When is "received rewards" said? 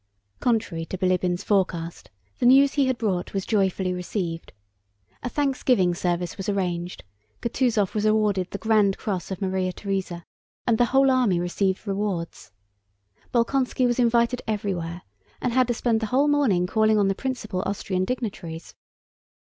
11.39-12.51